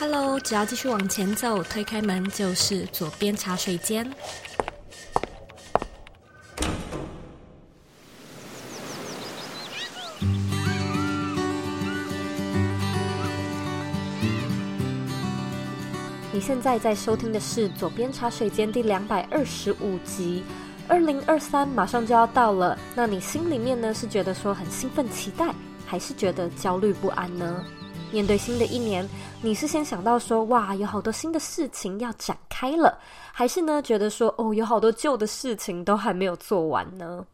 [0.00, 4.08] Hello，只要继续往前走，推开门就是左边茶水间。
[16.32, 20.44] 你现在在收听的是左边茶水间第两百二十五集。
[20.86, 25.52] 二零二三马上就要到了，那你心里面呢是觉得说很兴奋期待，
[25.84, 27.64] 还是觉得焦虑不安呢？
[28.10, 29.08] 面对新的一年，
[29.42, 32.98] 你是先想到说哇，有好多新的事情要展开了，
[33.32, 37.24] 还是呢觉得说哦，有好多旧的事情都还没有做完呢？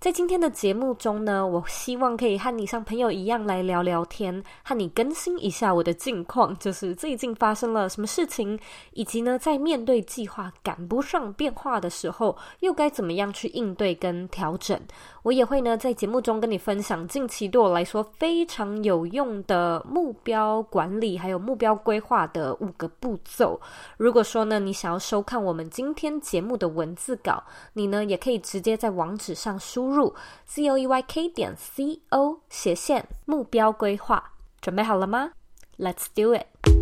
[0.00, 8.56] 在今天的节目中呢，我希望可以和你像朋友一样来聊聊天，和你更新一下我的近况，就是最近发生了什么事情，
[8.92, 14.80] 以及呢，在面对计划赶不上变化的时候，又该怎么样去应对跟调整。
[15.24, 23.60] 我也会呢，在节目中跟你分享近期对我来说非常有用的目标管理，还有目标规划的五个步骤。
[23.96, 27.42] 如果说呢，你想要收看我们今天节目的文字稿，
[27.72, 30.14] 你呢，也可以直接在网址上输入
[30.46, 35.32] z o e y k 点 c o 斜线目标规划，准备好了吗
[35.78, 36.77] ？Let's do it。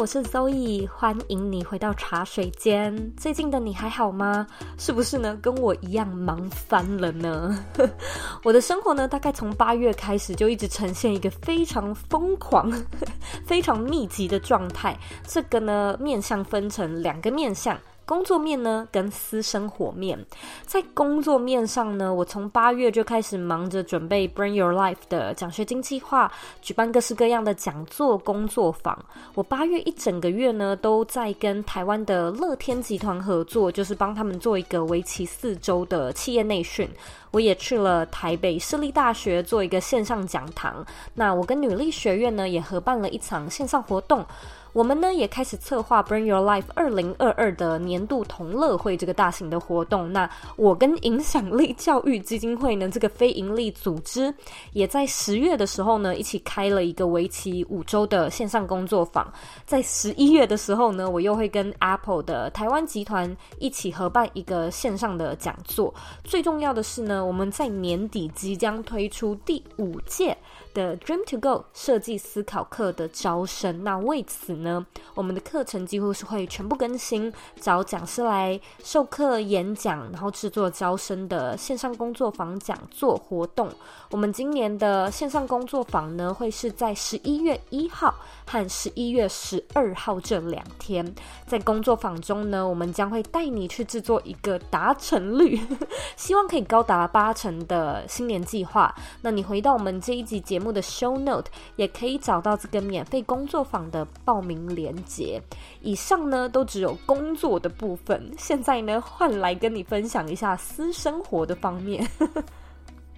[0.00, 3.12] 我是 Zoe，欢迎你回到茶水间。
[3.18, 4.46] 最近的你还好吗？
[4.78, 5.38] 是不是呢？
[5.42, 7.62] 跟我一样忙翻了呢？
[8.42, 12.72] 我的生活呢，大概从八月开始就一直呈现一个非常疯狂、
[13.44, 14.98] 非常密集的状态。
[15.26, 17.78] 这个呢，面向分成两个面向。
[18.10, 20.18] 工作面呢，跟私生活面，
[20.66, 26.28] 在工作面上呢，我从八月就开始忙着准备 Bring Your Life 的奖学金计划，
[26.60, 28.98] 举办各式各样的讲座、工作坊。
[29.34, 36.90] 我八月一整个月呢，都在跟台湾的乐天集团合作，就是帮他们做一个为期四周的企业内训。
[37.30, 40.84] 我也去了台北市立大学做一个线上讲堂。
[41.14, 44.26] 那我跟女力学院呢，也合办了一场线上活动。
[44.72, 50.12] 我们呢也开始策划 Bring Your Life 二零二二的年度同乐会这个大型的活动。
[50.12, 54.32] 那我跟影响力教育基金会呢这个非营利组织，
[54.72, 59.32] 也在十月的时候呢一起开了一个为期五周的线上工作坊。
[59.64, 65.92] 在十一月的时候呢，我又会跟 Apple 的台湾集团一起合办一个线上的讲座。
[66.24, 70.36] 最重要的是呢，我们在年底即将推出第五届
[70.72, 73.84] 的 Dream to Go 设计思考课的招生。
[73.84, 83.68] 那为此呢，我们的课程几乎是会全部更新，找讲师来授课、演讲，然后制作招生的线上工作坊、讲座活动。
[84.10, 88.14] 我们今年的线上工作坊呢，会是在十一月一号
[88.50, 91.14] 和十一月十二号这两天。
[91.46, 95.58] 在工作坊中呢，我们将会带你去制作一个达成率，
[96.16, 98.94] 希望可以高达八成的新年计划。
[99.22, 101.46] 那你回到我们这一集节目的 show note，
[101.76, 104.50] 也可以找到这个免费工作坊的报名。
[104.50, 105.40] 名连结，
[105.80, 112.04] 以上呢都只有工作的部分，现在呢换来跟你分享一下私生活的方面。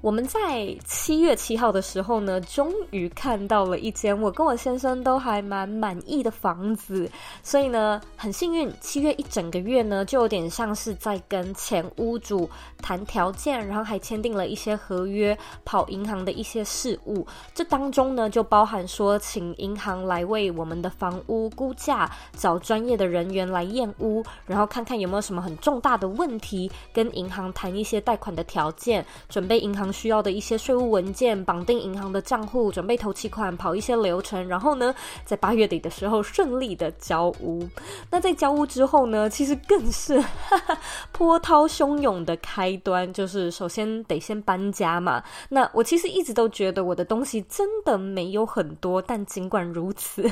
[0.02, 7.08] 我们在七月七号的时候呢，终于看到了一间我跟我先生都还蛮满意的房子，
[7.44, 17.24] 所以呢，很幸运，七月一整个月呢，就有点像是在跟前屋主谈条件，然后还签订了一些合约，跑银行的一些事务。
[17.54, 29.91] 这当中呢，就包含说，请银行来为我们的房屋估价，找专业的人员来验屋，然后看看有没有什么很重大的问题，跟银行谈一些贷款的条件，准备银行。
[29.92, 34.94] 需要的一些税务文件，绑定银行的账户，准备投期款，跑一些流程，然后呢，
[35.24, 37.68] 在八月底的时候顺利的交屋。
[38.10, 40.78] 那在交屋之后呢，其实更是哈哈
[41.12, 45.22] 波涛汹涌的开端，就是首先得先搬家嘛。
[45.50, 50.30] 那我其实一直都觉得我的东西真的没有很多，但尽管如此，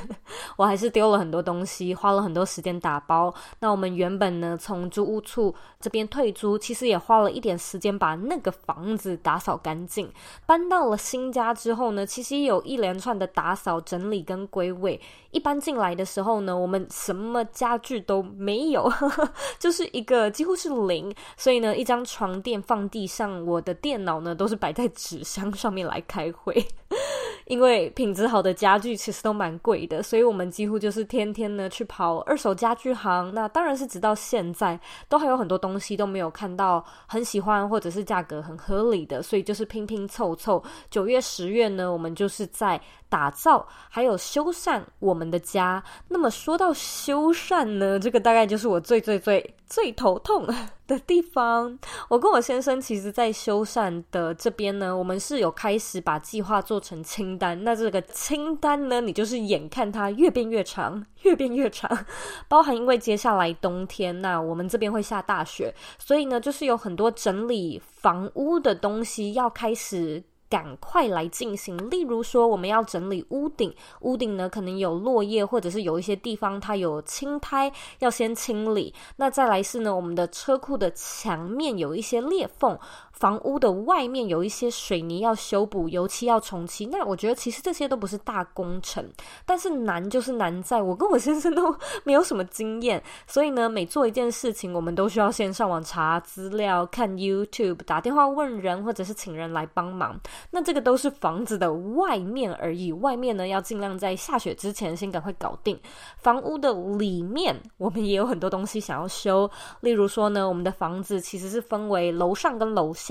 [0.56, 3.34] 我还是丢了很多东西，花了很多时间打包。
[3.58, 9.49] 那我们原本呢，从租屋处这边退租，其实也花了一点时间把那个房子打扫。
[9.50, 10.08] 扫干净，
[10.46, 15.00] 搬到了新家之后呢，其实有一连串的打扫、整理跟归位。
[15.32, 18.88] 一搬进来的时候呢，我们什么家具都没有，
[19.58, 21.12] 就是一个几乎是零。
[21.36, 26.64] 所以呢，一张床垫放地上，我的电脑呢都是摆在纸箱上面来开会。
[27.46, 33.34] 因为品质好的家具其实都蛮贵的，所以我们几乎就是天天呢去跑二手家具行。
[33.34, 40.62] 那当然是直到现在都还有很多东西都没有看到很喜欢或者是价格很合理的，所以就是拼拼凑凑。
[40.90, 45.82] 九月、十月呢，我们就是在打造还有修缮我们的家。
[46.08, 50.46] 那么说到修缮呢，这个大概就是我最最最最头痛
[50.86, 51.78] 的地方。
[52.08, 57.64] 我跟我先生其实，在修缮的这边呢，我们是有开始把计划做成清单。
[57.64, 62.06] 那这个清单呢，你就是眼看它越变越长， 越变越长。
[62.48, 70.22] 包含因为接下来冬天，那我们这边会下大雪，所以呢，就是有很多整理房屋的东西要开始。
[70.50, 78.92] 赶快来进行，例如说，我们要整理屋顶，屋顶呢可能有落叶，或者是有一些地方它有青苔，要先清理。
[79.14, 82.76] 那再来是呢，我们的车库的墙面有一些裂缝。
[83.20, 86.86] 房屋的外面有一些水泥要修补，油漆要重漆。
[86.86, 89.06] 那我觉得其实这些都不是大工程，
[89.44, 100.18] 但是难就是难在我跟我先生都 没有什么经验，所以呢，每做一件事情，我们都需要先上网查资料、看 YouTube、打电话问人，或者是请人来帮忙。
[100.50, 105.78] 那这个都是房子的外面而已，外面呢要尽量在下雪之前先赶快搞定。
[106.16, 109.50] 房屋的里面，我们也有很多东西想要修，
[109.80, 113.09] 例如说呢，我们的房子其实是分为楼上跟楼下。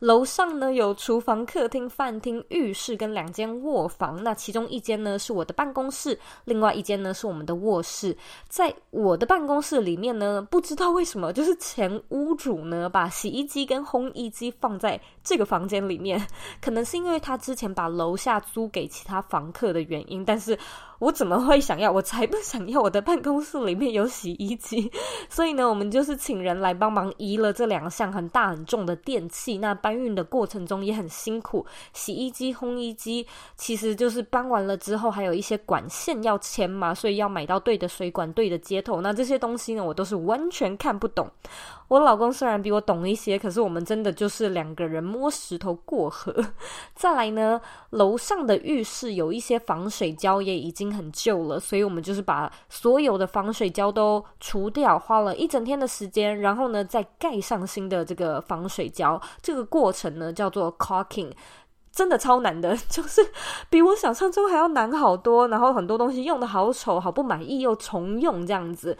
[0.00, 8.16] 楼上呢，有厨房、客厅、饭厅、浴室跟两间卧房，那其中一间呢是我的办公室，另外一间呢是我们的卧室。
[8.48, 16.26] 在我的办公室里面呢，不知道为什么，就是前屋主呢把洗衣机跟烘衣机放在这个房间里面，
[16.60, 20.58] 可能是因为他之前把楼下租给其他房客的原因，但是。
[21.00, 21.90] 我怎么会想要？
[21.90, 22.80] 我才不想要！
[22.80, 24.92] 我的办公室里面有洗衣机，
[25.28, 29.56] 所以呢，我们就是请人来帮忙移了这两项很大很重的电器。
[29.58, 31.64] 那搬运的过程中也很辛苦，
[31.94, 33.26] 洗衣机、烘衣机
[33.56, 39.00] 其实就是搬完了之后，还有一些管线要牵嘛，所以要买到对的水管、对的接头。
[39.00, 41.30] 那这些东西呢，我都是完全看不懂。
[41.90, 46.32] 我老公虽然比我懂一些，可是我们真的就是两个人摸石头过河。
[46.94, 47.60] 再来呢，
[47.90, 59.20] 楼上的浴室有一些防水胶也已经很旧了，所以我们就是把所有的防水胶都除掉，花了一整天的时间，然后呢再盖上新的这个防水胶。
[59.42, 61.32] 这个过程呢叫做 caulking，
[61.90, 63.20] 真的超难的， 就是
[63.68, 65.48] 比我想象中还要难好多。
[65.48, 68.96] 然后很多东西用得好丑，好不满意，又重用这样子。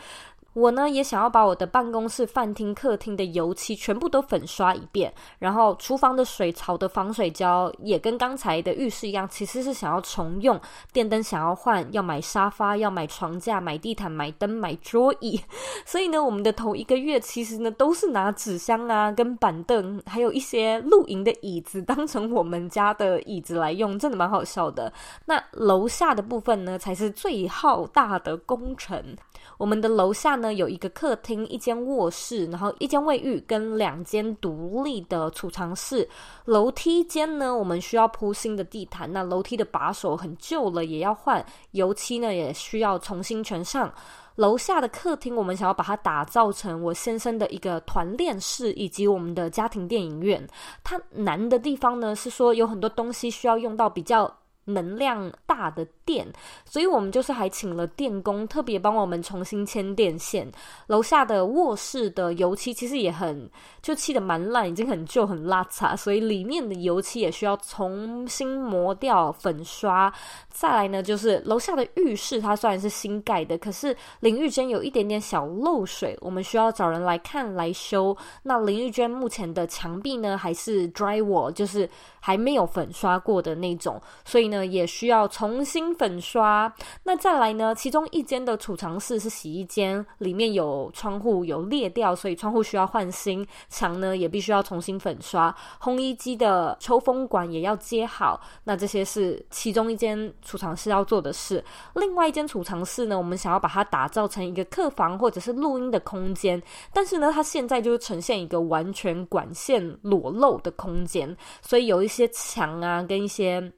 [0.53, 10.61] 我呢也想要把我的办公室、饭厅、客厅的油漆全部都粉刷一遍，然后厨房的水槽的防水胶也跟刚才的浴室一样，其实是想要重用。
[10.93, 15.41] 电灯想要换，要买沙发，要买床架，买地毯，买灯，买桌椅。
[15.87, 24.93] 所以呢，我们的头一个月其实呢都是拿纸箱啊、跟板凳，还有一些露营的椅子当成我们家的椅子来用，真的蛮好笑的。
[25.27, 29.17] 那楼下的部分呢，才是最浩大的工程。
[29.57, 36.09] 我们的楼下呢有一个客厅、一间卧室，然后一间卫浴跟两间独立的储藏室。
[36.47, 41.45] 楼梯间呢，我们需要铺新的地毯，那楼梯的把手很旧了，也要换。
[41.73, 43.93] 油漆呢，也需要重新全上。
[44.37, 50.47] 楼下的客厅，我们想要把它打造成我先生的一个团练室，以及我们的家庭电影院。
[50.83, 54.33] 它难的地方呢，是说有很多东西需要用到比较
[54.65, 56.27] 能量大的电，
[56.65, 60.51] 所以我们就是还请了电工，特别帮我们重新牵电线。
[60.89, 63.49] 楼下的卧室的油漆其实也很，
[63.81, 70.13] 就漆得蛮烂，已经很旧很邋遢，所以里面的油漆也需要重新磨掉、粉刷。
[70.49, 78.17] 再来呢，就是楼下的浴室，它虽然是新盖的，可是淋浴间有一点点小漏水，我们需要找人来看来修。
[78.43, 81.89] 那淋浴间目前的墙壁呢，还是 drywall，就是
[82.19, 86.73] 还没有粉刷过的那种，所以呢，也需要重新粉刷。
[87.03, 93.47] 那再来呢，其中一间的储藏室是洗衣间，里面有窗户有裂掉，所以窗户需要换新。
[93.69, 95.55] 墙呢也必须要重新粉刷。
[95.79, 98.41] 烘衣机的抽风管也要接好。
[98.65, 101.63] 那这些是其中一间储藏室要做的事。
[101.97, 106.63] 另外一间储藏室呢，我们想要把它打造成一个客房或者是录音的空间，
[106.95, 113.71] 但是呢，它现在就是呈现一个完全管线裸露的空间，所以有一些墙啊跟一些。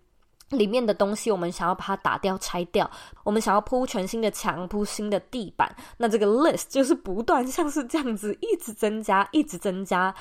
[0.52, 2.88] 里面的东西，我们想要把它打掉、拆掉。
[3.25, 5.75] 我们想要铺全新的墙、铺新的地板。
[5.97, 10.14] 那这个 list 就是不断像是这样子，一直增加，一直增加。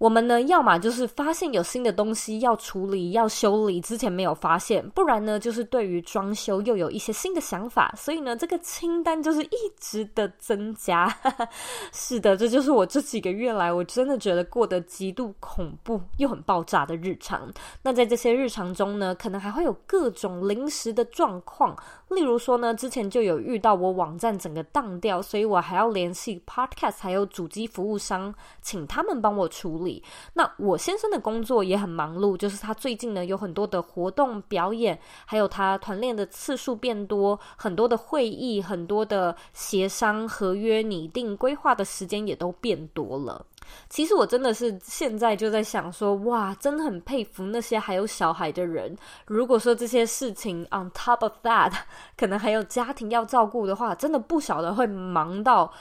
[0.00, 7.92] 我们呢，要么就是发现有新的东西要处理、要修理，之前没有发现；不然呢，就是对于装修又有一些新的想法。
[7.94, 11.14] 所以呢，这个清单就是一直的增加。
[11.92, 17.52] 是的，这就是我这几个月来，我真的觉得过得极度恐怖又很爆炸的日常。
[17.82, 21.76] 那在这些日常中呢，可能还会有各种临时的状况，
[22.08, 29.89] 例如说呢，之前就有遇到我网站整个当掉，所以我还要联系 Podcast 还有主机服务商，请他们帮我处理。
[30.34, 43.46] 那我先生的工作也很忙碌，就是他最近呢有很多的活动表演，还有他团练的次数变多，很多的会议，很多的协商、合约拟定、规划的时间也都变多了。
[43.88, 48.96] 其实我真的是现在就在想说，哇，真的很佩服那些还有小孩的人。
[49.26, 51.72] 如果说这些事情 on top of that，
[52.18, 55.72] 可能还有家庭要照顾的话，真的不晓得会忙到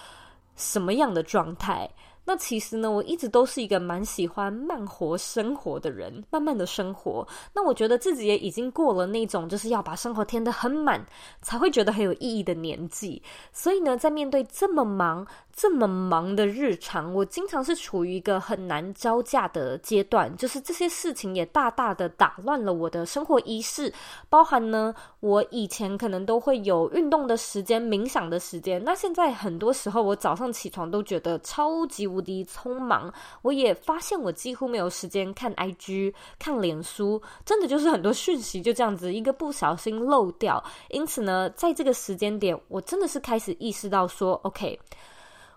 [0.56, 1.89] 什么样的状态。
[2.29, 7.27] 那其实呢，我一直都是一个蛮喜欢慢活生活的人，慢慢的生活。
[7.55, 11.03] 那我觉得自己也已经过了那种就是要把生活填得很满，
[11.41, 13.19] 才会觉得很有意义的年纪。
[13.51, 15.25] 所以呢，在面对这么忙，
[15.62, 23.94] 这么忙的日常，我经常是处于一个很难招架的阶段，就是这些事情也大大的打乱了我的生活仪式，
[24.30, 44.80] 包含呢，我以前可能都会有运动的时间、冥想的时间，那现在很多时候我早上起床都觉得超级无敌匆忙，我也发现我几乎没有时间看 IG、看脸书，真的就是很多讯息就这样子一个不小心漏掉，因此呢，在这个时间点，我真的是开始意识到说，OK。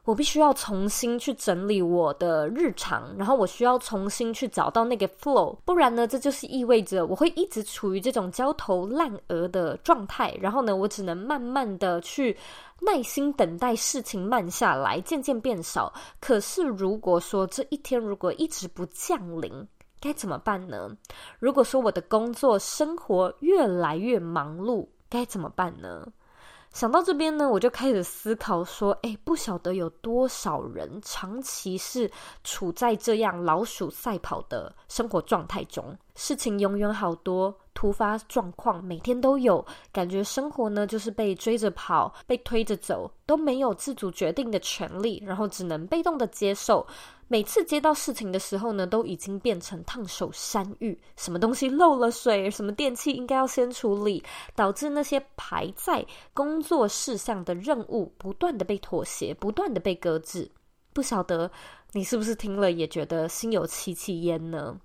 [0.05, 10.37] 我必须要重新去整理我的日常，然后我需要重新去找到那个 flow，不然呢，这就是意味着我会一直处于这种焦头烂额的状态。
[10.41, 12.37] 然后呢，我只能慢慢的去
[12.81, 15.93] 耐心等待事情慢下来，渐渐变少。
[16.21, 19.53] 可是如果说这一天如果一直不降临，
[20.01, 20.91] 该怎么办呢？
[21.39, 26.05] 如果说我的工作生活越来越忙碌，该怎么办呢？
[26.73, 32.11] 想到这边呢，我就开始思考说，诶，不晓得有多少人长期是
[32.43, 37.55] 处在这样老鼠赛跑的生活状态中，事情永远好多。
[37.75, 46.87] 突发状况每天都有，感觉生活呢就是被追着跑，被推着走，都没有自主决定的权利，然后只能被动的接受。
[47.33, 54.23] 每次接到事情的时候呢，都已经变成烫手山芋，什么东西漏了水，什么电器应该要先处理，
[54.55, 60.51] 导致那些排在工作事项的任务不断的被妥协，不断的被搁置。
[60.93, 61.51] 不晓得
[61.93, 64.79] 你是不是听了也觉得心有戚戚焉呢？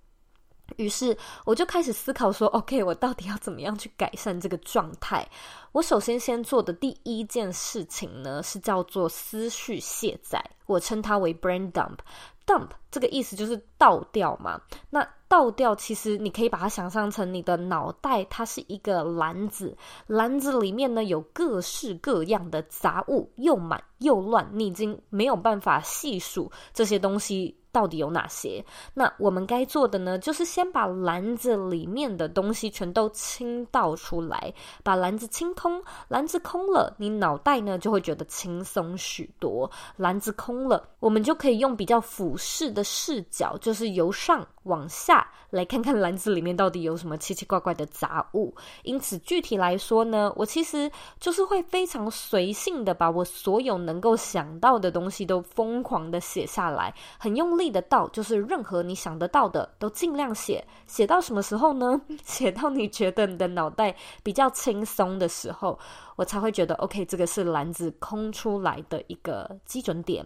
[0.76, 5.28] 于是我就开始思考说，OK，我到底要怎么样去改善这个状态？
[5.72, 11.98] 我首先先做的第一件事情呢，是叫做思绪卸载，我称它为 brain dump。
[12.46, 14.62] dump 这个意思就是倒掉嘛。
[14.90, 19.76] 那倒掉其实你可以把它想象成你的脑袋，它是一个篮子，
[20.08, 27.58] 篮子里面呢有各式各样的杂物，又满又乱，你已经没有办法细数这些东西。
[27.78, 28.66] 到底有哪些？
[28.96, 35.80] 那我们该做的呢，就是先把篮子里面的东西全都清倒出来，把篮子清空。
[36.08, 39.70] 篮子空了，你脑袋呢就会觉得轻松许多。
[39.96, 48.52] 篮子空了，我们就可以用比较俯视的视角，就是由上往下来看看篮子里面到底有什么奇奇怪怪的杂物。
[48.82, 57.67] 因此，具体来说呢，我其实就是会非常随性的把我所有能够想到的东西都疯狂的写下来，很用力。
[57.70, 62.02] 的到就是任何你想得到的都尽量写，写到什么时候呢？
[62.24, 65.78] 写到你觉得你的脑袋比较轻松的时候，
[66.16, 70.26] 我才会觉得 OK，这个是篮子空出来的一个基准点。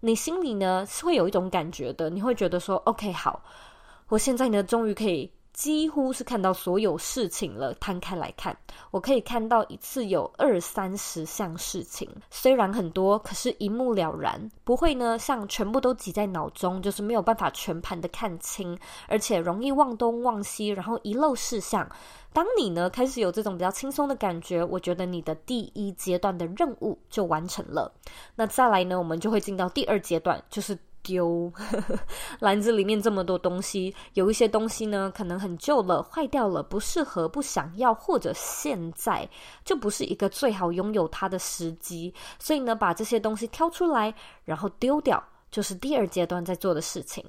[0.00, 3.42] 你心里呢是会有一种感觉的，你会觉得说 OK，好，
[4.08, 5.30] 我现在呢终于可以。
[5.52, 8.56] 几乎是看到所有事情了，摊开来看，
[8.90, 18.78] 我可以看到一次有二三十项事情，虽然很多，可是一目了然，不会呢像全部都挤在脑中，就是没有办法全盘的看清，
[19.08, 21.86] 而且容易忘东忘西，然后遗漏事项。
[22.32, 27.92] 当你呢开始有这种比较轻松的感觉，我觉得你的第一阶段的任务就完成了。
[28.34, 30.78] 那再来呢，我们就会进到第二阶段，就是。
[31.02, 31.52] 丢
[32.40, 39.28] 篮子里面这么多东西，有一些东西呢，可能很旧了、坏掉了，不适合、不想要，或者现在
[39.64, 42.12] 就不是一个最好拥有它的时机。
[42.38, 47.24] 所以呢，把这些东西挑出来，然后丢掉，就是第二阶段在做的事情。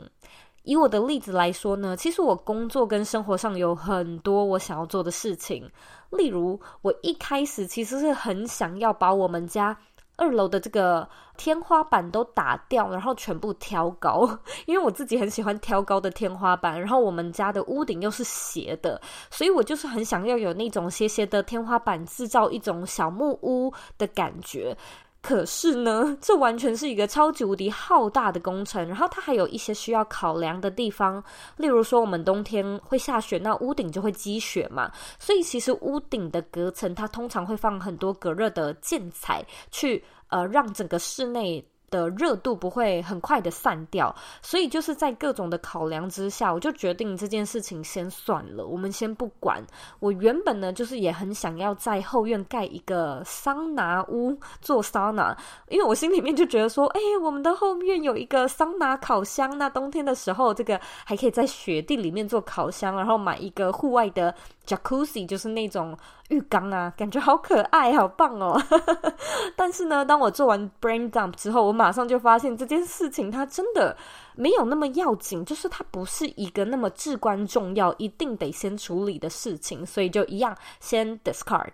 [0.64, 5.70] 以我的例子来说呢，其实我工作跟生活上有很多我想要做的事情。
[6.10, 9.78] 例如，我一开始其实是很想要把我们家
[10.16, 16.80] 二楼的这个天花板都打掉，然后全部挑高， 因为我自己很喜欢挑高的天花板。
[16.80, 19.02] 然后我们家的屋顶又是斜的，
[19.32, 24.78] 所以我就是很想要有那种斜斜的天花板，制造一种小木屋的感觉。
[25.24, 31.24] 可是呢，这完全是一个超级无敌浩大的工程，然后它还有一些需要考量的地方，
[31.56, 49.64] 例如说我们冬天会下雪，那屋顶就会积雪嘛，所以其实屋顶的隔层它通常会放很多隔热的建材，去呃让整个室内的热度不会很快的散掉，所以就是在各种的考量之下，我就决定这件事情先算了，我们先不管。
[50.00, 55.38] 我原本呢，就是也很想要在后院盖一个桑拿屋做桑拿，
[55.70, 64.34] 因为我心里面就觉得说，哎，我们的后院有一个桑拿烤箱，那冬天的时候，这个还可以在雪地里面做烤箱，然后买一个户外的
[64.66, 65.96] Jacuzzi，就是那种。
[66.30, 68.60] 浴缸啊，感觉好可爱，好棒哦！
[69.58, 73.94] 但是呢，当我做完 brain dump 之后，我马马上就发现这件事情它真的
[74.36, 81.72] 没有那么要紧，就是它不是一个那么至关重要、一定得先处理的事情，所以就一样先 discard。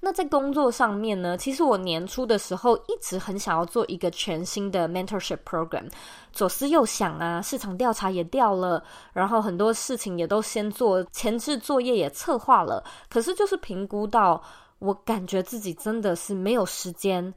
[0.00, 5.86] 那在工作上面呢，其实我年初的时候一直很想要做一个全新的 mentorship program，
[6.32, 14.42] 左思右想啊，市场调查也调了，然后很多事情也都先做，前置作业也策划了，可是就是评估到，
[14.78, 17.34] 我感觉自己真的是没有时间。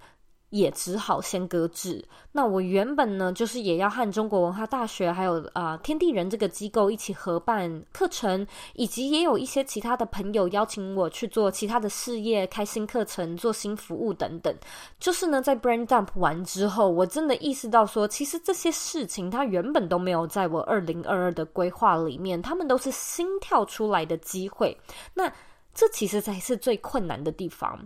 [0.54, 2.04] 也只好先搁置。
[2.32, 8.46] 那我原本呢，就是也要和中国文化大学还有啊、天地人这个机构一起合办课程，
[8.76, 14.56] 以及也有一些其他的朋友邀请我去做其他的事业，开新课程、做新服务等等。
[15.00, 24.78] 就是呢，在 brain dump 完之后，我真的意识到说，其实这些事情它原本都没有在我二零二二的规划里面，他们都是新跳出来的机会。
[25.16, 25.32] 那
[25.74, 27.80] 这其实才是最困难的地方。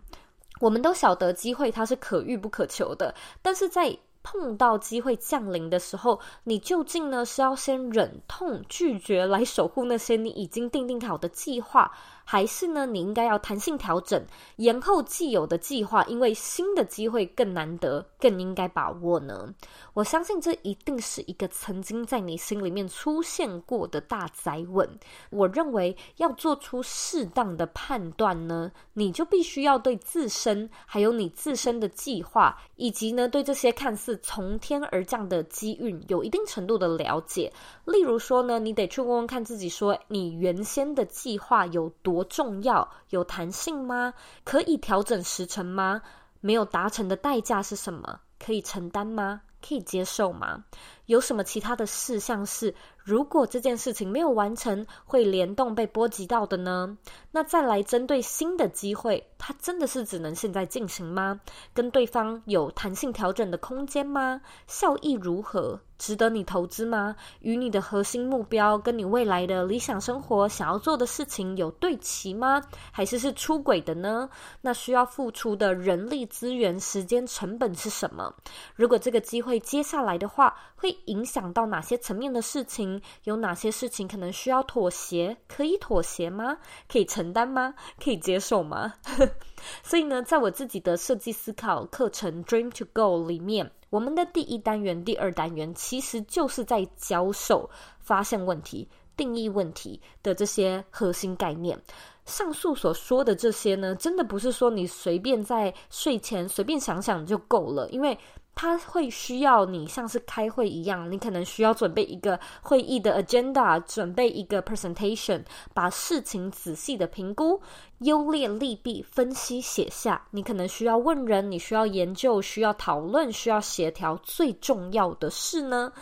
[0.59, 11.91] 我们都晓得机会它是可遇不可求的，但是在碰到机会降临的时候，你究竟呢是要先忍痛拒绝来守护那些你已经定定好的计划？
[12.29, 14.22] 还是呢，你应该要弹性调整，
[14.57, 19.55] 延后既有的计划，因为新的机会更难得，更应该把握呢？
[19.93, 24.86] 我相信这一定是一个曾经在你心里面出现过的大灾问。
[25.29, 37.53] 我认为要做出适当的判断呢，你就必须要对自身，还有你自身的计划，以及呢对这些看似从天而降的机运有一定程度的了解。
[37.86, 42.16] 例如说呢，你得去问问看自己，说你原先的计划有多。
[42.17, 42.89] 多重要？
[43.09, 44.12] 有弹性吗？
[44.43, 46.01] 可以调整时程吗？
[46.41, 48.21] 没有达成的代价是什么？
[48.39, 49.41] 可以承担吗？
[49.62, 50.63] 可以接受吗？
[51.07, 56.98] 有什么其他的事项是，如果这件事情没有完成，会联动被波及到的呢？
[57.31, 61.39] 那再来针对新的机会，它真的是只能现在进行吗？
[61.74, 64.41] 跟对方有弹性调整的空间吗？
[64.67, 65.79] 效益如何？
[65.98, 67.15] 值得你投资吗？
[67.39, 72.61] 与你的核心目标，跟你未来的理想生活想要做的事情有对齐吗？
[72.91, 74.29] 还是是出轨的呢？
[74.61, 78.35] 那需要付出的人力资源、时间成本是什么？
[78.75, 83.01] 如果这个机会接下来的话，会影响到哪些层面的事情？
[83.24, 85.38] 有哪些事情可能需要妥协？
[85.48, 86.57] 可以妥协吗？
[86.88, 87.74] 可以承担吗？
[88.03, 88.94] 可以接受吗？
[89.83, 93.72] 所以呢，在我自己的设计思考课程 Dream to Go 里面。
[93.90, 101.81] 我们的第一单元、第二单元，其实就是在教授发现问题、定义问题的这些核心概念。
[102.27, 108.16] 上述所说的这些呢，真的不是说你随便在睡前随便想想就够了，因为。
[108.59, 115.44] 它会需要你像是开会一样，你可能需要准备一个会议的 agenda，准备一个 presentation，
[115.75, 117.61] 把事情仔细的评估，
[118.00, 120.20] 优劣利弊分析写下。
[120.31, 124.20] 你可能需要问人，你需要研究，需要讨论，需要协调。
[124.24, 125.94] 最重要的是呢，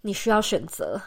[0.00, 1.00] 你需要选择。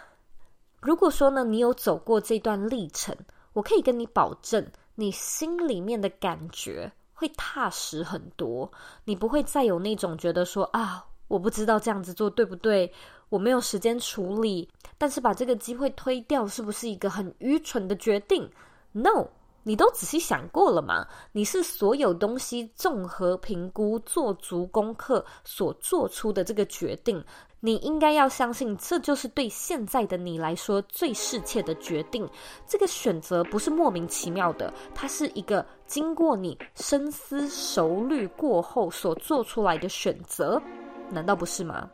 [0.79, 3.13] 如果说呢，你有走过这段历程，
[3.57, 6.91] 我可以跟你保证，你心里面的感觉。
[7.11, 8.71] 会踏实很多，
[9.03, 12.93] 你不会再有那种觉得说啊，我不知道这样子做对不对，
[13.29, 18.47] 我没有时间处理，但是把这个机会推掉，是不是一个很愚蠢的决定
[18.91, 19.29] ？No。
[19.63, 21.05] 你都仔细想过了吗？
[21.33, 27.21] 你是所有东西综合评估、做足功课所做出的这个决定。
[27.59, 32.29] 你应该要相信，这就是对现在的你来说最适切的决定。
[32.67, 40.61] 这个选择不是莫名其妙的，它是一个经过你深思熟虑过后所做出来的选择，
[41.09, 41.89] 难道不是吗？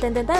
[0.00, 0.34] 噔噔噔，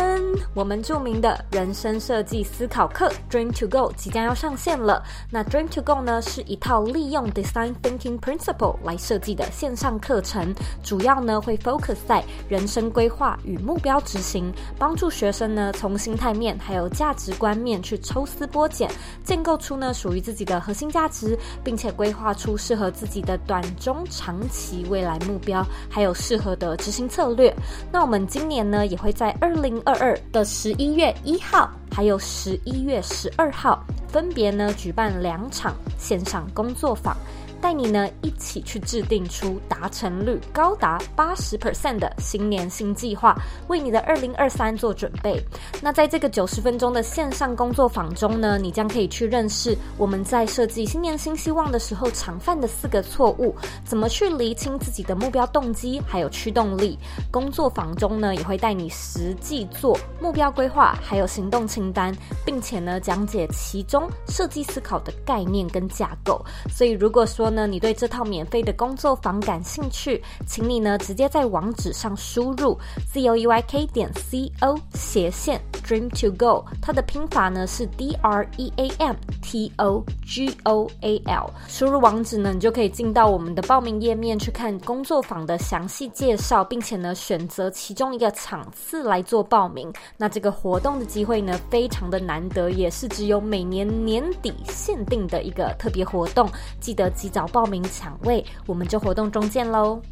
[0.54, 5.02] 我们著名的人生设计思考课 Dream to Go 即将要上线了。
[5.30, 18.90] 那 Dream to Go 呢，是一套利用 Design Thinking Principle 来设计的线上课程，主要呢会 focus 在人生规划与目标执行，帮助学生呢从心态面还有价值观面去抽丝剥茧，
[19.22, 27.54] 建构出呢属于自己的核心价值，并且规划出适合自己的短中长期未来目标，还有适合的执行策略。
[27.92, 37.16] 那我们今年呢，也会在二二零二二的十一月一号，还有十一月十二号，分别呢举办两场线上工作坊。
[37.60, 43.36] 带你呢一起去制定出达成率高达八十 percent 的新年新计划，
[43.68, 45.42] 为你的二零二三做准备。
[45.82, 56.98] 那在这个九十分钟的线上工作坊中呢，你将可以去认识我们在设计新年新希望的时候常犯的四个错误，怎么去厘清自己的目标动机还有驱动力。
[57.30, 66.42] 工作坊中呢，也会带你实际做目标规划，还有行动清单，并且呢讲解其中设计思考的概念跟架构。
[66.70, 72.78] 所以如果说，呢，你对这套免费的工作坊感兴趣，请你呢直接在网址上输入
[73.12, 78.72] z o e y k 点 c o 斜线 dream to go，它的拼法呢是 d r e
[78.76, 89.92] a m t o g o a l，输入网址呢，你就可以进到我们的报名页面去看工作坊的详细介绍，并且呢选择其中一个场次来做报名。
[90.16, 96.48] 那这个活动的机会呢非常的难得，也是只有每年年底限定的一个特别活动，
[96.80, 97.39] 记得及早。
[97.40, 100.02] 早报名抢位，我们就活动中见喽！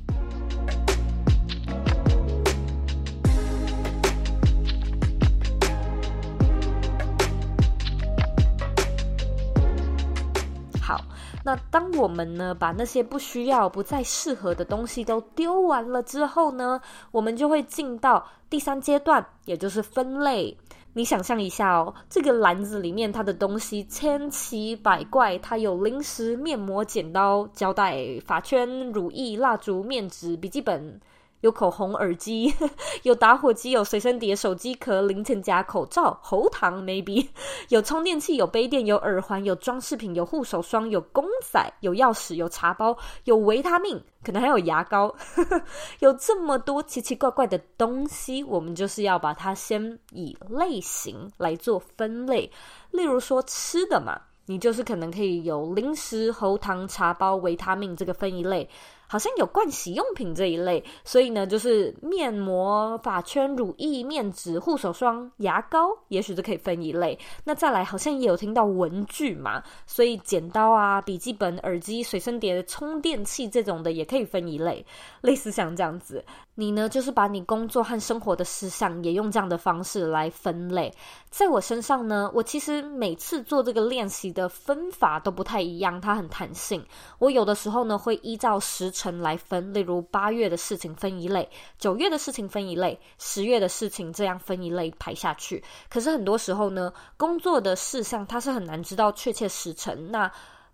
[10.81, 11.03] 好，
[11.45, 20.57] 那当我们呢把那些不需要、不再适合的东西都丢完了之后呢，我们就会进到第三阶段，也就是分类。
[20.99, 31.01] 你想象一下哦，这个篮子里面它的东西千奇百怪，它有零食、面膜、剪刀、胶带、发圈、乳液、蜡烛、面纸、笔记本。
[31.41, 32.53] 有口红、耳机，
[33.05, 37.29] 有打火机，有随身碟、手机壳、零钱夹、口罩、喉糖，maybe
[37.71, 45.15] 有充电器、有杯垫、有耳环、有装饰品、有护手霜、有公仔、有钥匙、有茶包、有维他命，可能还有牙膏，
[46.01, 52.51] 有这么多奇奇怪怪的东西，我们就是要把它先以类型来做分类。
[52.91, 58.69] 例如说吃的嘛，你就是可能可以有零食、喉糖、茶包、维他命这个分一类。
[59.09, 67.19] 好像有盥洗用品这一类，所以呢，就是面膜、发圈、乳液、面纸、护手霜、牙膏，也许就可以分一类。
[67.45, 74.85] 那再来，好像也有听到文具嘛，所以剪刀啊、笔记本、耳机、随身碟、充电器这种的也可以分一类。
[75.23, 76.25] 类似像这样子，
[76.61, 80.93] 你呢，就是把你工作和生活的事项也用这样的方式来分类。
[81.31, 86.85] 在我身上呢，我其实每次做这个练习的分法都不太一样，它很弹性。
[87.21, 95.63] 我有的时候呢，会依照时辰来分，例如八月的事情分一类，九月的事情分一类，十月的事情这样分一类排下去。
[95.89, 100.11] 可是很多时候呢，工作的事项它是很难知道确切时辰。
[100.11, 100.29] 那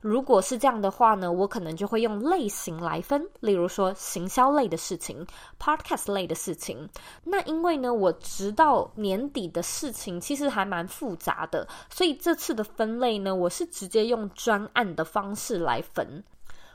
[0.04, 5.26] 如果是这样的话呢，我可能就会用类型来分，例如说行销类的事情
[5.58, 6.86] ，podcast 类的事情。
[7.24, 16.22] 那因为呢，我直到年底的事情其实还蛮复杂的，所以这次的分类呢，我是直接用专案的方式来分。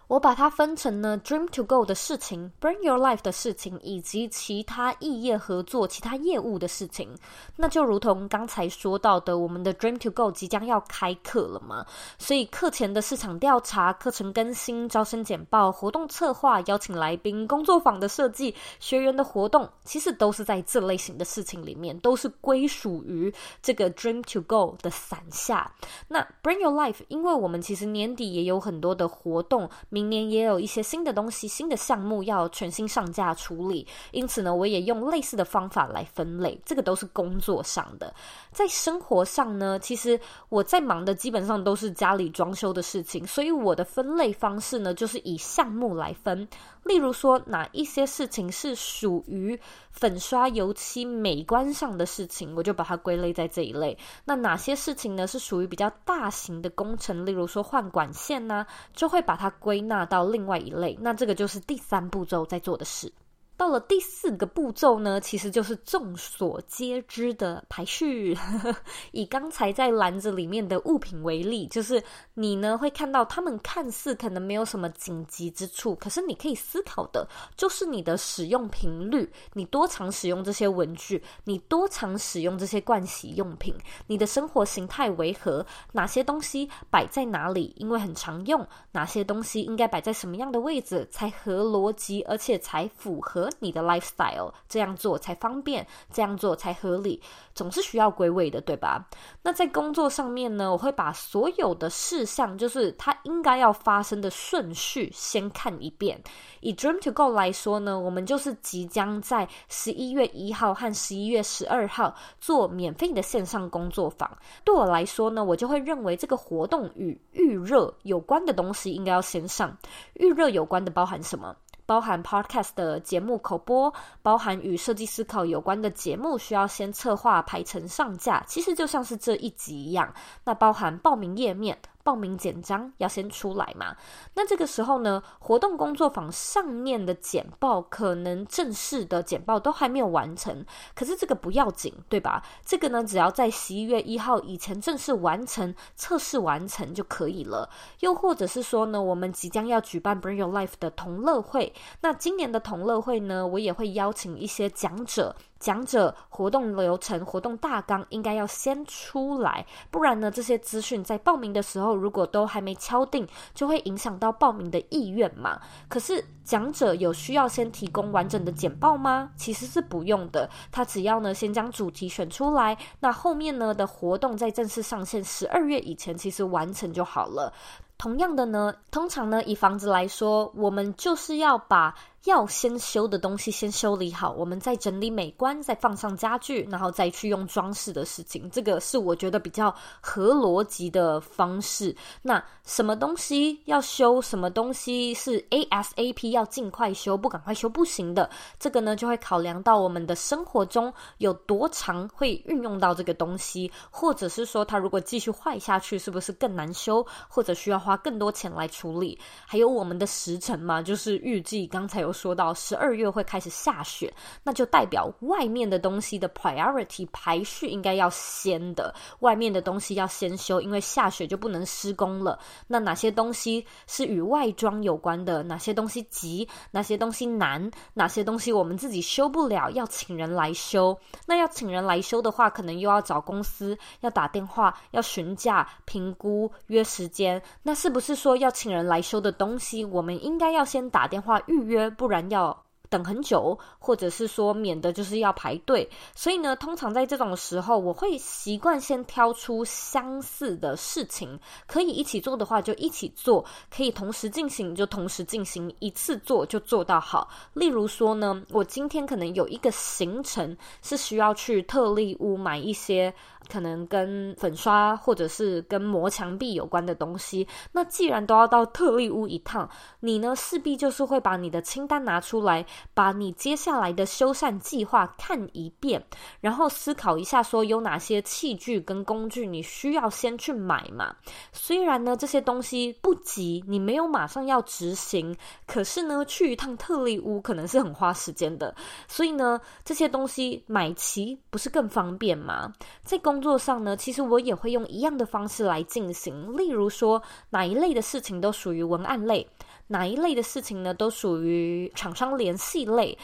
[0.09, 7.15] 我把它分成呢，Dream to Go 的事情，Bring Your Life 的事情，以及其他异业合作、其他业务的事情。
[7.55, 11.85] 那就如同刚才说到的，我们的 Dream to Go 即将要开课了嘛，
[12.17, 25.71] 所以课前的市场调查、课程更新、招生简报、活动策划、邀请来宾、工作坊的设计、学员的活动，其实都是在这类型的事情里面，都是归属于这个 Dream to Go 的伞下。
[26.07, 29.69] 那 Bring Your Life，因为我们其实年底也有很多的活动。
[29.99, 36.57] 明年也有一些新的东西、新的项目要全新上架处理，因此呢，我也用类似的方法来分类。
[36.63, 38.13] 这个都是工作上的，
[38.53, 46.47] 在生活上呢，其实我在忙的基本上都是家里装修的事情，所以我的分类方式呢，就是以项目来分。
[46.83, 49.59] 例如说，哪一些事情是属于
[49.91, 53.97] 粉刷油漆美观上的事情，我就把它归类在这一类。
[54.25, 60.97] 那哪些事情呢，是属于比较大型的工程，例如说换管线呢，就会把它归纳到另外一类。
[61.01, 63.11] 那这个就是第三步骤在做的事。
[63.59, 68.37] 到了第四个步骤呢，其实就是众所皆知的排序。
[69.11, 72.01] 以刚才在篮子里面的物品为例，就是
[72.35, 83.75] 你呢会看到它们看似可能没有什么紧急之处，可是你可以思考的就是你的使用频率，你多常使用这些文具，你多常使用这些盥洗用品，
[84.07, 93.48] 你的生活形态为何，哪些东西摆在哪里，因为很常用，哪些东西应该摆在什么样的位置才合逻辑，而且才符合。
[93.59, 97.21] 你的 lifestyle 这样做才方便，这样做才合理，
[97.53, 99.07] 总是需要归位的，对吧？
[99.43, 106.21] 那在工作上面呢，我会把所有的事项，就是它应该要发生的顺序，先看一遍。
[106.61, 114.29] 以 Dream to Go 来说呢，我们就是即将在十一月一号和十一月十二号做免费的线上工作坊。
[114.63, 119.77] 对我来说呢，我就会认为这个活动与预热有关的东西应该要先上。
[120.13, 121.55] 预热有关的包含什么？
[121.89, 130.13] 包含 Podcast 的节目口播，包含与设计思考有关的节目，需要先策划、排程、上架，其实就像是这一集一样。
[130.43, 131.79] 那包含报名页面。
[132.09, 133.95] 报名简章要先出来嘛？
[134.33, 140.65] 那这个时候呢，活动工作坊上面的简报，可能正式的简报都还没有完成。
[140.95, 142.43] 可是这个不要紧，对吧？
[142.65, 147.69] 这个呢，只要在十一月一号以前正式完成、测试完成就可以了。
[147.99, 155.35] 又或者是说呢，我们即将要举办 Bring Your Life 的同乐会，那今年的同乐会呢，我也会邀请一些讲者。
[155.59, 165.59] 讲者活动流程、活动大纲应该要先出来，不然呢，这些资讯在报名的时候如果都还没敲定，就会影响到报名的意愿嘛。
[165.89, 169.29] 可是讲者有需要先提供完整的简报吗？
[169.35, 177.51] 其实是不用的，他只要呢先将主题选出来，那后面呢的活动在正式上线十二月以前，其实完成就好了。
[177.97, 181.93] 同样的呢，通常呢以房子来说，我们就是要把。
[182.25, 191.95] 要先修的东西先修理好，我们再整理美观，再放上家具，然后再去用装饰的事情，这个是我觉得比较合逻辑的方式。
[192.21, 198.29] 那什么东西要修，什么东西是 ASAP 要尽快修，不赶快修不行的，
[198.59, 209.17] 这个呢就会考量到我们的生活中有多长会运用到这个东西，或者是说它如果继续坏下去，是不是更难修，或者需要花更多钱来处理？
[209.45, 212.08] 还有我们的时程嘛，就是预计刚才有。
[212.11, 222.39] 说到十二月会开始下雪，那就代表外面的东西的 priority 排序应该要先的，外面的东西要先修，因为下雪就不能施工了。
[222.67, 225.43] 那哪些东西是与外装有关的？
[225.43, 226.47] 哪些东西急？
[226.71, 227.69] 哪些东西难？
[227.93, 230.97] 哪些东西我们自己修不了，要请人来修？
[231.25, 237.41] 那要请人来修的话，可能又要找公司，要打电话，要询价、评估、约时间。
[237.63, 241.89] 那是不是说要请人来修的东西，我们应该要先打电话预约？
[241.99, 245.89] 不然要等很久，或者是说免得就是要排队。
[246.15, 257.29] 所以呢，通常在这种时候，我会习惯先挑出相似的事情，可以一起做的话就一起做，可以同时进行就同时进行，一次做就做到好。
[257.53, 263.13] 例如说呢，我今天可能有一个行程是需要去特例屋买一些。
[263.47, 269.67] 可能跟粉刷或者是跟磨墙壁有关的东西，那既然都要到特例屋一趟，
[270.01, 272.63] 你呢势必就是会把你的清单拿出来，
[272.93, 276.03] 把你接下来的修缮计划看一遍，
[276.41, 281.15] 然后思考一下说有哪些器具跟工具你需要先去买嘛。
[281.51, 285.35] 虽然呢这些东西不急，你没有马上要执行，
[285.67, 288.75] 可是呢去一趟特力屋可能是很花时间的，
[289.07, 292.73] 所以呢这些东西买齐不是更方便吗？
[293.03, 296.55] 在工作上呢，其实我也会用一样的方式来进行。
[296.55, 299.47] 例如说，哪一类的事情都属于文案类，
[299.91, 303.17] 哪一类的事情呢，都属于厂商联系类。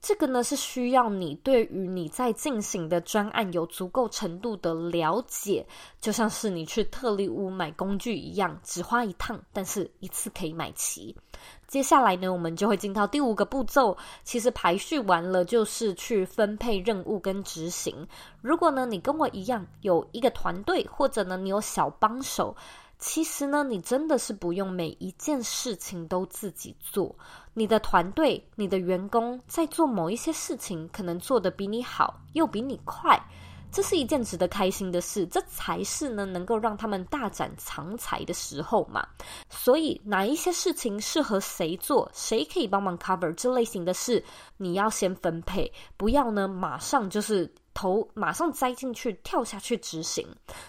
[0.00, 5.64] 这个呢，是需要你对于你在进行的专案有足够程度的了解，
[6.00, 11.16] 就像是你去特力屋买工具一样，只花一趟，但是一次可以买齐。
[11.68, 13.96] 接下来呢，我们就会进到第五个步骤。
[14.24, 18.04] 其实排序完了，就是去分配任务跟执行。
[18.40, 22.56] 如果呢，你跟我一样有一个团队，或者呢，你有小帮手，
[23.04, 27.12] 其实呢，你真的是不用每一件事情都自己做。
[27.52, 33.20] 你的团队、你的员工在做某一些事情，可能做得比你好，又比你快。
[33.72, 39.04] 这是一件值得开心的事，这才是呢能够让他们大展长才的时候嘛。
[39.50, 44.22] 所以哪一些事情适合谁做，谁可以帮忙 cover 这类型的事，
[44.58, 50.26] 你要先分配，不要呢马上就是头马上栽进去，跳下去执行。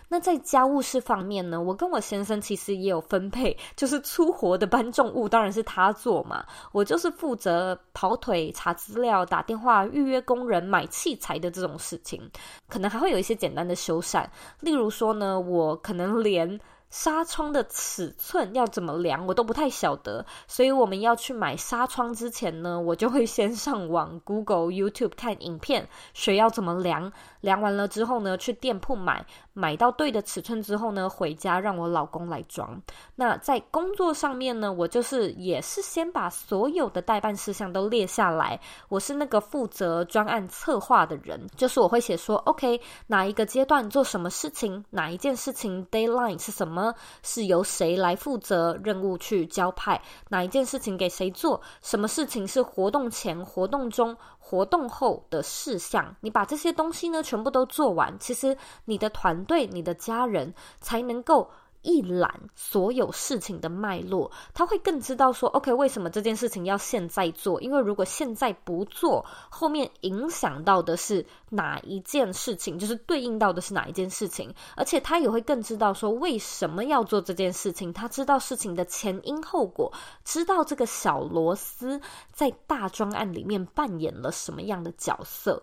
[0.10, 6.46] 那在家务事方面呢，我跟我先生其实也有分配，就是粗活的搬重物，当然是他做嘛。
[6.72, 12.22] 我就是负责跑腿、查资料、打电话、预约工人、买器材的这种事情。
[12.68, 14.26] 可能还会有一些简单的修缮，
[14.60, 16.60] 例如说呢，我可能连。
[16.94, 27.12] 纱窗的尺寸要怎么量，我都不太晓得，所以我们要去买纱窗之前呢，我就会先上网 Google、YouTube 看影片，学要怎么量。
[27.44, 32.82] 量完了之后呢，去店铺买，买到对的尺寸之后呢，回家让我老公来装。
[33.16, 38.58] 那在工作上面呢，我就是也是先把所有的待办事项都列下来。
[38.88, 54.16] 我是那个负责专案策划的人，就是我会写说，OK，哪一个阶段做什么事情，哪一件事情 deadline 是什么，是由谁来负责任务去交派，哪一件事情给谁做，什么事情是活动前、活动中。
[54.46, 61.50] 活动后的事项，你把这些东西呢全部都做完，其实你的团队、你的家人才能够
[61.84, 67.62] 一览所有事情的脉络，他会更知道说，OK，为什么这件事情要现在做？
[67.62, 79.92] 因为如果现在不做，后面影响到的是哪一件事情，就是对应到的是哪一件事情，而且他也会更知道说为什么要做这件事情，他知道事情的前因后果，
[80.24, 82.00] 知道这个小螺丝
[82.32, 85.62] 在大专案里面扮演了什么样的角色。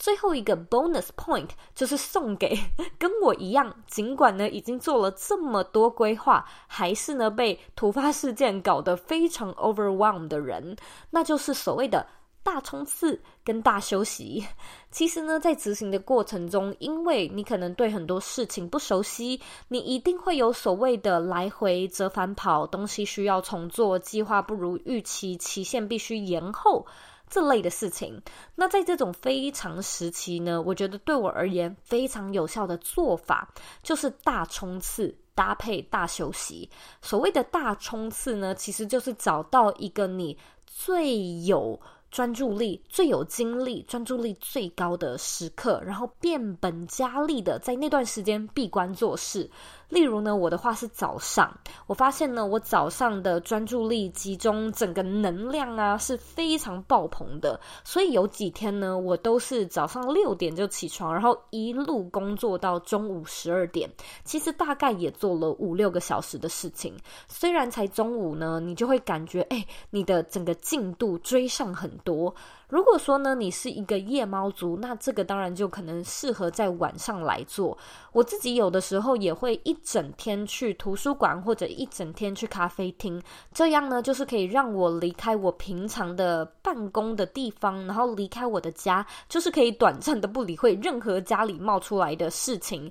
[0.00, 2.58] 最后一个 bonus point 就是送给
[2.98, 10.74] 跟我一样，尽管呢已经做了这么多规划，还是呢被突发事件搞得非常 overwhelmed 的人，
[11.10, 12.06] 那就是所谓的
[12.42, 14.46] 大冲刺跟大休息。
[14.90, 26.86] 其实呢，在执行的过程中，因为你可能对很多事情不熟悉，你一定会有所谓的来回折返跑，东西需要重做，计划不如预期，期限必须延后。
[27.30, 28.20] 这类的事情，
[28.56, 33.48] 那在这种非常时期呢，我觉得对我而言非常有效的做法
[33.82, 36.68] 就是大冲刺搭配大休息。
[37.00, 49.48] 所谓的大冲刺呢，其实就是找到一个你最有专注力、最有精力、专注力最高的时刻，然后变本加厉的在那段时间闭关做事。
[49.90, 51.52] 例如呢，我的话是早上，
[51.86, 57.60] 我发现呢，我早上的专注力集中，整个能量啊是非常爆棚的。
[57.84, 63.90] 所以有几天呢，我都是早上六点就起床，然后一路工作到中午十二点。
[64.24, 66.96] 其实大概也做了五六个小时的事情。
[67.26, 72.32] 虽然才中午呢，你就会感觉，哎，你的整个进度追上很多。
[72.70, 77.76] 如果说呢，你是一个夜猫族，那这个当然就可能适合在晚上来做。
[78.12, 83.20] 我自己有的时候也会一整天去图书馆或者一整天去咖啡厅，
[83.52, 92.90] 这样呢，就是可以让我离开我平常的办公的地方，然后离开我的家，就是可以短暂的不理会任何家里冒出来的事情。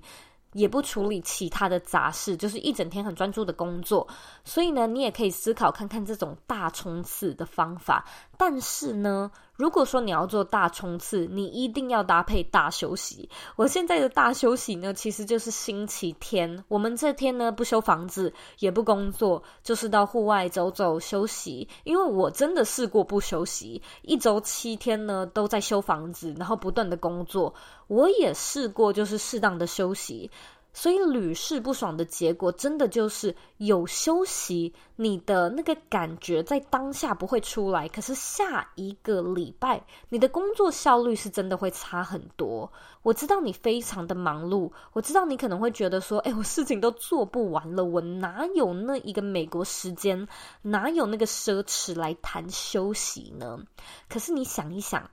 [0.53, 4.07] 也不处理其他的杂事，就是一整天很专注的工作。
[4.43, 8.03] 所以呢，你也可以思考看看这种大冲刺的方法。
[8.35, 9.29] 但是呢，
[9.59, 13.29] 如果说你要做大冲刺，你一定要搭配大休息。
[13.57, 16.63] 我现在的大休息呢，其实就是星期天。
[16.69, 21.67] 我们这天呢，不修房子，也不工作，就是到户外走走休息。
[21.83, 27.53] 因为我真的试过不休息，一周七天呢都在修房子，然后不断的工作。
[27.87, 30.31] 我也试过，就是适当的休息。
[30.71, 42.71] 所以屡试不爽的结果，真的就是有休息，你的那个感觉在当下不会出来，可是下一个礼拜，你的工作效率是真的会差很多。
[43.01, 50.27] 我知道你非常的忙碌，我知道你可能会觉得说，哎，我事情都做不完了，我哪有那一个美国时间，
[50.61, 53.59] 哪有那个奢侈来谈休息呢？
[54.07, 55.09] 可是你想一想。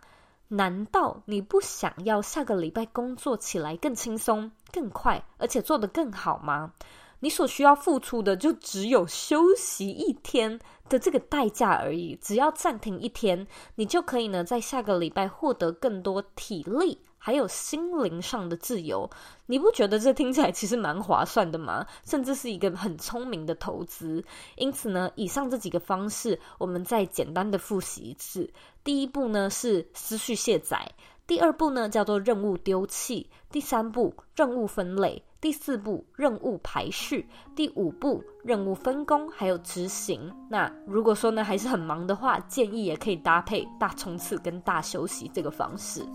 [0.49, 6.73] 难道你不想要下个礼拜工作起来更轻松、更快，而且做得更好吗？
[7.21, 12.15] 你所需要付出的就只有休息一天的这个代价而已。
[12.21, 17.01] 只要暂停一天，你就可以呢，在下个礼拜获得更多体力。
[17.27, 19.11] 还有心灵上的自由，
[19.47, 21.85] 你不觉得这听起来其实蛮划算的吗？
[22.05, 24.25] 甚至是一个很聪明的投资。
[24.55, 28.49] 因此呢，以上这几个方式，我们再简单的复习一次。
[28.85, 30.89] 第一步呢是思绪卸载，
[31.27, 40.33] 第二步呢叫做任务丢弃，第三步任务分类，第四步任务排序，第五步任务分工还有执行。
[40.49, 46.07] 那如果说呢还是很忙的话，建议也可以搭配大冲刺跟大休息这个方式。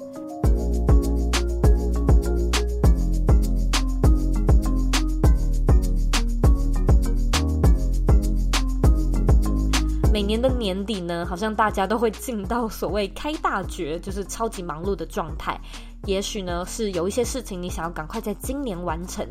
[10.11, 15.57] 每年的年底呢，好像大家都会进到所谓开大绝，就是超级忙碌的状态。
[16.05, 19.25] 也许呢是有一些事情你想要赶快在今年完成，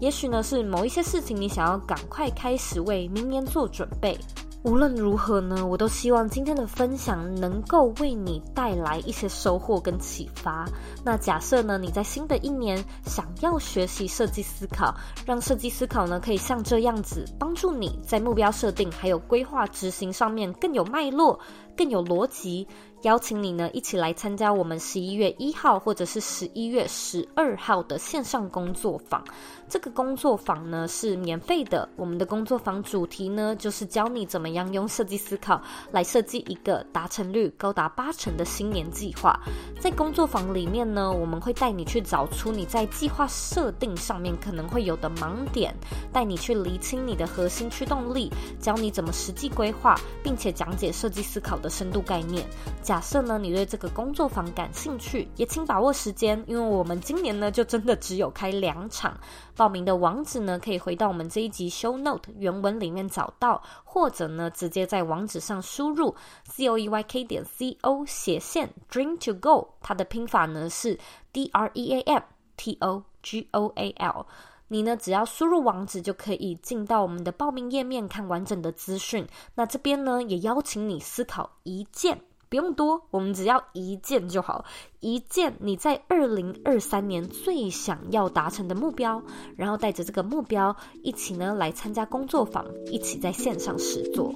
[0.00, 4.18] 也许呢是某一些事情你想要赶快开始为明年做准备。
[4.64, 10.66] 无论如何呢，我都希望今天的分享能够为你带来一些收获跟启发。
[11.04, 14.94] 那假设呢，你在新的一年想要学习设计思考，
[15.26, 21.38] 让设计思考呢可以像这样子帮助你在目标设定还有规划执行上面更有脉络、
[21.76, 22.66] 更有逻辑。
[23.02, 29.22] 邀请你呢，一起来参加我们十一月一号或者是十一月十二号的线上工作坊。
[29.68, 31.88] 这个工作坊呢是免费的。
[31.96, 35.60] 我们的工作坊主题呢就是教你怎么样用设计思考
[35.90, 39.38] 来设计一个达成率高达八成的新年计划。
[39.80, 45.74] 在工作坊里面呢，我们会带你去找出你在计划设定上面可能会有的盲点，
[46.12, 52.46] 带你去厘清你的核心驱动力，教你怎么实际规划，并且讲解设计思考的深度概念。
[52.82, 59.18] 假设呢，你对这个工作坊感兴趣，也请把握时间，因为我们今年呢，就真的只有开两场。
[59.56, 70.98] 报名的网址呢，可以回到我们这一集 show note 原文里面找到，或者呢，直接在网址上输入 c o e y k 点 c o 斜线 dream to go，它的拼法呢是
[71.32, 72.22] d r e a m
[72.56, 74.26] t o g o a l。
[74.68, 79.26] 你呢，只要输入网址就可以进到我们的报名页面看完整的资讯。
[79.54, 82.20] 那这边呢，也邀请你思考一件。
[82.48, 84.64] 不用多，我们只要一件就好，
[85.00, 89.22] 一件你在二零二三年最想要达成的目标，
[89.56, 94.34] 然后带着这个目标一起呢来参加工作坊，一起在线上实做。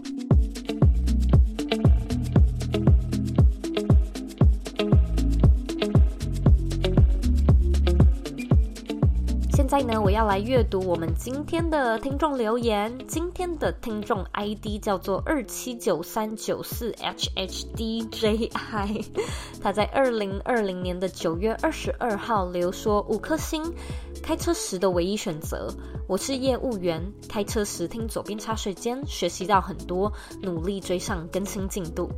[9.69, 12.91] 在呢，我要来阅读我们今天的听众留言。
[13.07, 18.49] 今天的听众 ID 叫做二七九三九四 HHDJI，
[19.61, 23.63] 他在二零二零年的九月二十二号留说五颗星。
[24.23, 25.73] 开车时的唯一选择，
[26.09, 30.13] 我是业务员，开车时听左边茶水间，学习到很多，
[30.43, 32.11] 努力追上更新进度。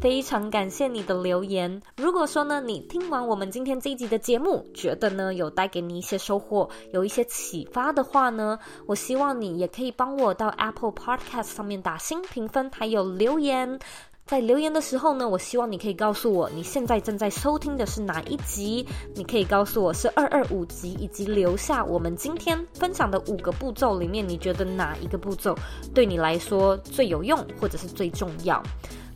[0.00, 1.80] 非常感谢你的留言。
[1.96, 13.78] 如果说呢，你听完我们今天这一集的节目，觉得呢有带给你一些收获，有一些启发的话呢，我希望你也可以帮我到 Apple Podcast 上面打星评分，还有留言。
[14.24, 25.56] 在留言的时候呢，我希望你可以告诉我你现在正在收听的是哪一集，你可以告诉我是二二五集，以及留下我们今天分享的五个步骤里面，你觉得哪一个步骤
[25.92, 28.62] 对你来说最有用，或者是最重要？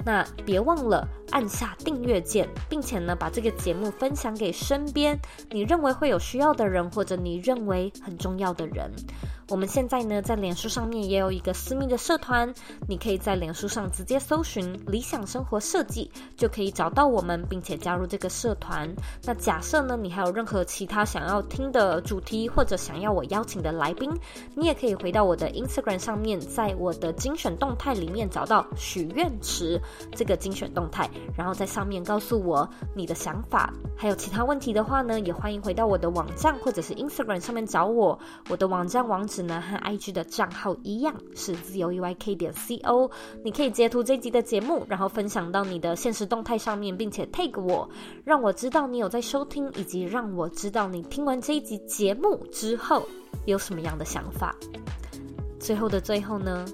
[0.05, 5.19] 那别忘了按下订阅键，并且呢，把这个节目分享给身边
[5.51, 8.91] 你认为会有需要的人，或者你认为很重要的人。
[9.49, 12.53] 我们现在呢，在脸书上面也有一个私密的社团，
[12.89, 18.93] 你可以在脸书上直接搜寻“理想生活设计”，就可以找到我们，并且加入这个社团。
[19.23, 24.11] 那假设呢，你还有任何其他想要听的主题，或者想要我邀请的来宾，
[24.57, 29.81] 你也可以回到我的 Instagram 上面，在我的精选动态里面找到许愿池
[30.17, 33.73] 这个精选动态，然后在上面告诉我你的想法。
[33.97, 38.19] 还有其他问题的话呢，也欢迎回到我的网站或者是 Instagram 上面找我。
[38.51, 39.47] 我的网站网址。
[39.47, 43.09] 呢和 IG 的账号一样是 zoeyk 点 co，
[43.45, 47.89] 你可以截图这集的节目，然后分享到你的现实动态上面，并且 tag 我，
[48.25, 53.07] 让我知道你有在收听，以及让我知道你听完这一集节目之后
[53.45, 54.53] 有什么样的想法。
[55.61, 56.65] 最后的最后呢，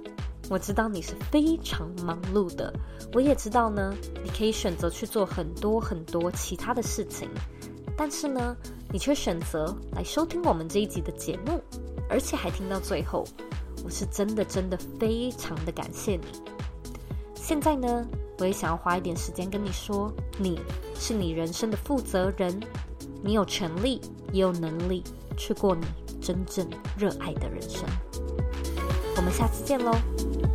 [0.52, 2.70] 我知道你是非常忙碌的，
[3.14, 3.90] 我也知道呢，
[4.22, 7.26] 你可以选择去做很多很多其他的事情，
[7.96, 8.54] 但是呢，
[8.92, 11.58] 你却选择来收听我们这一集的节目。
[12.06, 13.24] 而且还听到最后，
[13.82, 16.26] 我是真的真的非常的感谢你。
[17.34, 18.06] 现在呢，
[18.38, 20.60] 我也想要花一点时间跟你说，你
[20.94, 22.60] 是你人生的负责人，
[23.24, 25.02] 你有权利也有能力
[25.34, 25.86] 去过你
[26.20, 27.88] 真正热爱的人生。
[29.32, 30.51] 下次见喽。